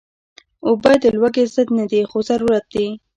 اوبه 0.67 0.91
د 1.03 1.05
لوږې 1.15 1.43
ضد 1.53 1.67
نه 1.77 1.85
دي، 1.91 2.01
خو 2.09 2.17
ضرورت 2.29 2.65
دي 2.73 2.87